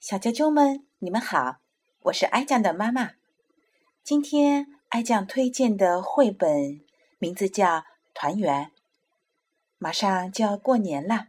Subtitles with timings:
[0.00, 1.60] 小啾啾们，你们好，
[2.04, 3.16] 我是艾酱的妈妈。
[4.02, 6.80] 今天艾酱推荐的绘本
[7.18, 7.66] 名字叫
[8.14, 8.64] 《团圆》，
[9.76, 11.28] 马上就要过年了，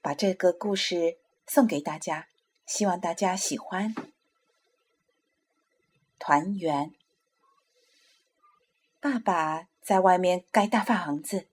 [0.00, 2.28] 把这个故事送给大家，
[2.64, 3.94] 希望大家喜欢。
[6.18, 6.94] 团圆，
[8.98, 11.48] 爸爸在外面盖大房子，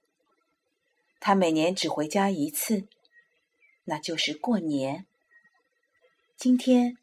[1.19, 2.87] 他每年只回家一次，
[3.83, 5.05] 那就是过年。
[6.37, 6.97] 今天，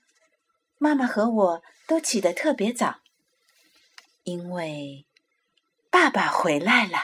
[0.76, 3.00] 妈妈和我都起得特别早，
[4.24, 5.06] 因为
[5.90, 6.98] 爸爸回来了。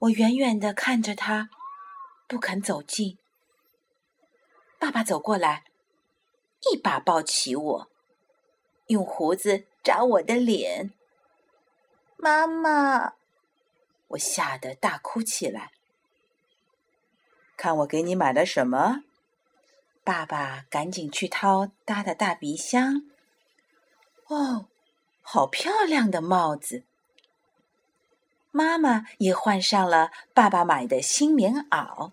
[0.00, 1.48] 我远远的看着他，
[2.28, 3.18] 不肯走近。
[4.78, 5.64] 爸爸走过来，
[6.70, 7.90] 一把抱起我，
[8.88, 10.92] 用胡子扎我的脸。
[12.16, 13.14] 妈妈，
[14.08, 15.72] 我吓得大哭起来。
[17.56, 19.02] 看我给你买了什么？
[20.04, 23.08] 爸爸赶紧去掏他的大鼻箱。
[24.26, 24.66] 哦，
[25.20, 26.84] 好漂亮的帽子！
[28.50, 32.12] 妈妈也换上了爸爸买的新棉袄。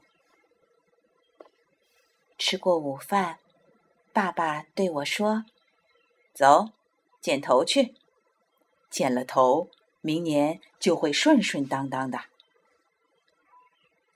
[2.38, 3.40] 吃过午饭，
[4.14, 5.46] 爸爸对我说
[6.34, 6.70] ：“走，
[7.20, 7.96] 剪头去。
[8.90, 9.70] 剪了头，
[10.02, 12.26] 明年就会顺顺当当的。”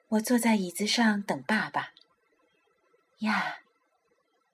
[0.09, 1.94] 我坐在椅子上等爸爸。
[3.19, 3.62] 呀！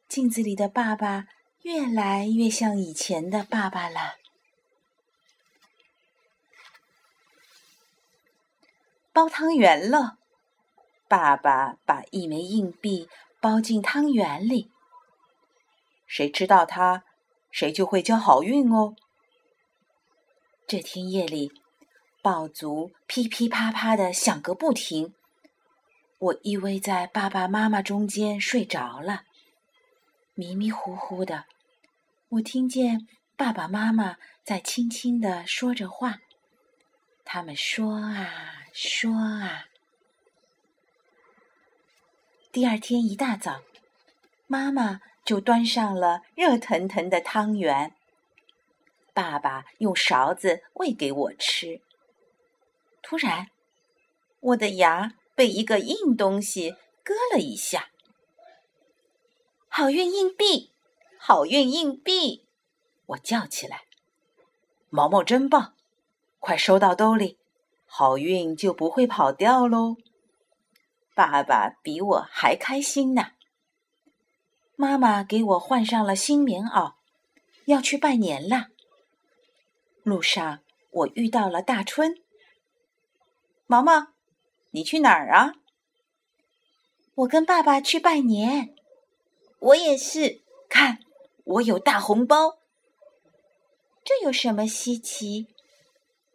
[0.10, 1.28] 镜子里的爸爸
[1.62, 4.16] 越来越像以前的爸爸了。
[9.14, 10.18] 包汤圆了，
[11.08, 13.08] 爸爸把一枚硬币
[13.40, 14.72] 包进汤圆里。
[16.08, 17.04] 谁吃到它，
[17.52, 18.96] 谁就会交好运哦。
[20.66, 21.52] 这天夜里，
[22.24, 25.14] 爆竹噼噼啪啪的响个不停。
[26.18, 29.26] 我依偎在爸爸妈妈中间睡着了。
[30.40, 31.44] 迷迷糊糊的，
[32.30, 34.16] 我听见爸爸妈妈
[34.46, 36.20] 在轻轻的说着话。
[37.26, 39.66] 他们说啊说啊。
[42.54, 43.64] 第二天一大早，
[44.48, 47.94] 妈妈就端上了热腾腾的汤圆，
[49.14, 51.82] 爸爸用勺子喂给我吃。
[53.02, 53.48] 突然，
[54.40, 57.90] 我的牙被一个硬东西割了一下。
[59.80, 60.74] 好运硬币，
[61.18, 62.46] 好运硬币！
[63.06, 63.86] 我叫起来
[64.92, 65.74] ：“毛毛真棒，
[66.38, 67.38] 快收到兜里，
[67.86, 69.96] 好运就不会跑掉喽！”
[71.16, 73.32] 爸爸比我还开心呢。
[74.76, 76.96] 妈妈给我换上了新棉袄，
[77.64, 78.68] 要去拜年了。
[80.04, 80.60] 路上
[80.92, 82.18] 我遇到了大春。
[83.66, 84.08] 毛毛，
[84.72, 85.54] 你去哪儿啊？
[87.16, 88.76] 我跟爸爸去拜年。
[89.60, 91.00] 我也是，看
[91.44, 92.60] 我有大红包，
[94.04, 95.48] 这有什么稀奇？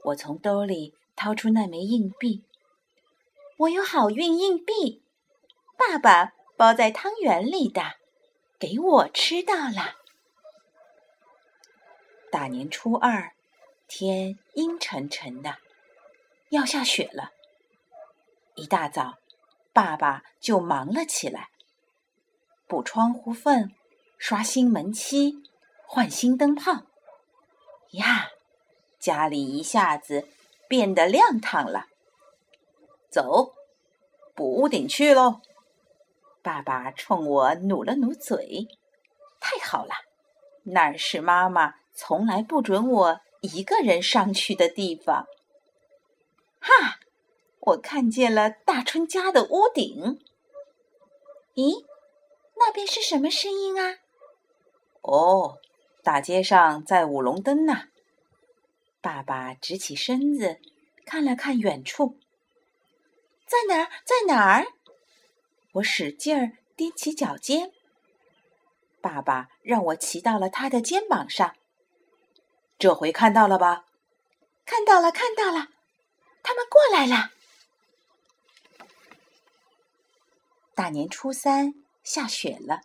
[0.02, 2.44] 我从兜里掏出那枚硬币，
[3.56, 5.02] 我有好运硬币，
[5.78, 7.94] 爸爸包在汤圆里的，
[8.58, 9.96] 给我吃到了。
[12.30, 13.32] 大年初二，
[13.88, 15.56] 天阴沉沉的，
[16.50, 17.30] 要下雪了。
[18.56, 19.18] 一大早，
[19.72, 21.48] 爸爸就忙了起来。
[22.74, 23.70] 补窗户缝，
[24.18, 25.44] 刷新门漆，
[25.86, 26.82] 换新灯泡。
[27.92, 28.30] 呀，
[28.98, 30.26] 家里一下子
[30.66, 31.86] 变得亮堂了。
[33.08, 33.54] 走，
[34.34, 35.40] 补屋顶去喽！
[36.42, 38.66] 爸爸冲我努了努嘴。
[39.38, 39.94] 太好了，
[40.64, 45.28] 那是妈妈从来不准我一个人上去的地方。
[46.58, 46.98] 哈，
[47.60, 50.18] 我看见了大春家的屋顶。
[51.54, 51.84] 咦？
[52.56, 53.98] 那边是什么声音啊？
[55.02, 55.58] 哦，
[56.02, 57.88] 大街上在舞龙灯呢。
[59.00, 60.60] 爸爸直起身子，
[61.04, 62.18] 看了看远处，
[63.46, 63.90] 在哪儿？
[64.04, 64.66] 在哪儿？
[65.72, 67.72] 我使劲儿踮起脚尖。
[69.02, 71.54] 爸爸让我骑到了他的肩膀上。
[72.78, 73.84] 这回看到了吧？
[74.64, 75.68] 看到了，看到了，
[76.42, 77.30] 他们过来了。
[80.74, 81.83] 大年初三。
[82.04, 82.82] 下雪了，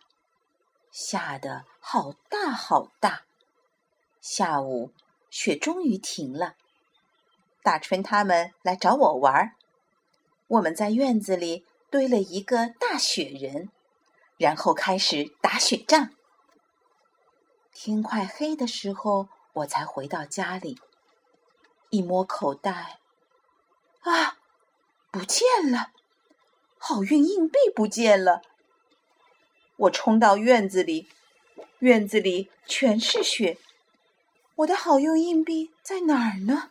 [0.90, 3.22] 下的好大好大。
[4.20, 4.92] 下午
[5.28, 6.56] 雪终于停了，
[7.62, 9.52] 大春他们来找我玩儿。
[10.48, 13.70] 我们在院子里堆了一个大雪人，
[14.38, 16.10] 然后开始打雪仗。
[17.72, 20.80] 天快黑的时候，我才回到家里，
[21.90, 22.98] 一摸口袋，
[24.00, 24.38] 啊，
[25.10, 25.92] 不见了！
[26.78, 28.42] 好运硬币不见了。
[29.80, 31.08] 我冲到院子里，
[31.78, 33.56] 院子里全是雪。
[34.56, 36.70] 我的好用硬币在哪儿呢？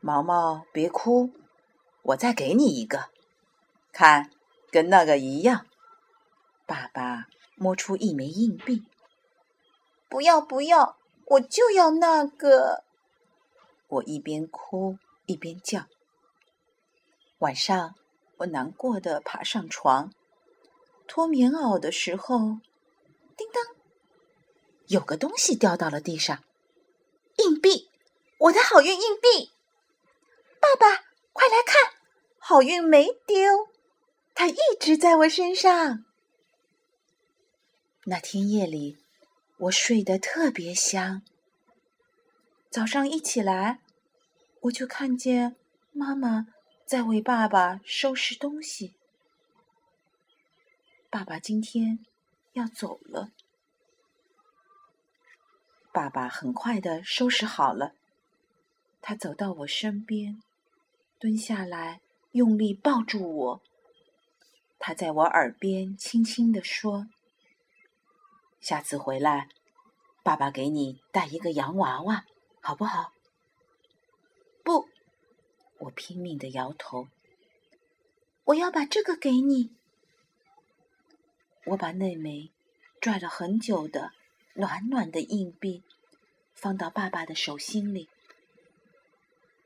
[0.00, 1.30] 毛毛，别哭，
[2.00, 3.10] 我再给你一个，
[3.92, 4.30] 看，
[4.70, 5.66] 跟那个一样。
[6.64, 7.26] 爸爸
[7.56, 8.86] 摸出一枚硬币。
[10.08, 12.84] 不要不要，我就要那个。
[13.88, 15.84] 我一边哭一边叫。
[17.40, 17.94] 晚上，
[18.38, 20.10] 我难过的爬上床，
[21.14, 22.38] 脱棉袄的时候，
[23.36, 23.62] 叮当，
[24.86, 26.42] 有个东西掉到了地上，
[27.36, 27.90] 硬币，
[28.38, 29.50] 我的好运硬币！
[30.58, 31.04] 爸爸，
[31.34, 31.92] 快来看，
[32.38, 33.68] 好运没丢，
[34.32, 36.06] 它一直在我身上。
[38.06, 38.96] 那天夜里，
[39.58, 41.20] 我睡得特别香。
[42.70, 43.82] 早上一起来，
[44.62, 45.56] 我就看见
[45.92, 46.46] 妈妈。
[46.86, 48.94] 在为爸爸收拾东西。
[51.12, 51.98] 爸爸今天
[52.54, 53.32] 要走了。
[55.92, 57.92] 爸爸很快的收拾好了，
[59.02, 60.42] 他走到我身边，
[61.18, 62.00] 蹲下来，
[62.30, 63.62] 用力抱住我。
[64.78, 67.08] 他在我耳边轻轻的说
[68.58, 69.50] ：“下次回来，
[70.22, 72.24] 爸爸给你带一个洋娃娃，
[72.62, 73.12] 好不好？”
[74.64, 74.88] 不。
[75.80, 77.08] 我拼命的摇头。
[78.44, 79.74] 我要把这个给你。
[81.64, 82.50] 我把那枚
[83.00, 84.12] 拽了很久的
[84.54, 85.82] 暖暖的硬币
[86.54, 88.08] 放到爸爸的手心里。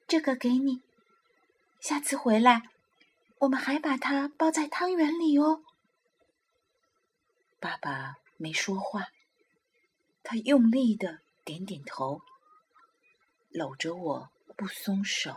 [0.07, 0.83] 这个给你，
[1.81, 2.63] 下次回来，
[3.39, 5.63] 我们还把它包在汤圆里哦。
[7.59, 9.09] 爸爸没说话，
[10.23, 12.21] 他用力的点点头，
[13.51, 15.37] 搂着我不松手。